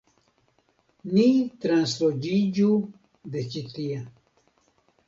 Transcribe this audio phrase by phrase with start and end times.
[1.17, 1.27] Ni
[1.65, 2.71] transloĝiĝu
[3.37, 4.05] de ĉi tie.